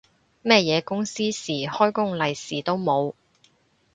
[0.41, 3.13] 乜嘢公司事，開工利是都冇